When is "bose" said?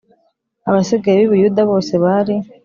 1.71-1.93